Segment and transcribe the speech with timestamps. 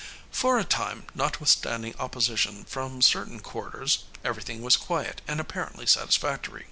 [0.31, 6.59] For a time, notwithstanding opposition from certain quarters, everything was quiet and apparently satisfactory.